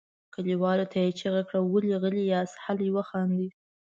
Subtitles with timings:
[0.33, 3.49] کليوالو ته یې چیغه کړه ولې غلي یاست هله وخاندئ.